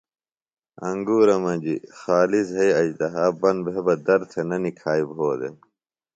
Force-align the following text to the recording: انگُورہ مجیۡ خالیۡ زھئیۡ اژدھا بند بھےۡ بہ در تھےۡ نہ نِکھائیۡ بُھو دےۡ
انگُورہ 0.87 1.37
مجیۡ 1.43 1.81
خالیۡ 1.99 2.45
زھئیۡ 2.51 2.75
اژدھا 2.79 3.25
بند 3.41 3.59
بھےۡ 3.65 3.83
بہ 3.85 3.93
در 4.05 4.21
تھےۡ 4.29 4.45
نہ 4.49 4.57
نِکھائیۡ 4.63 5.07
بُھو 5.11 5.29
دےۡ 5.39 5.55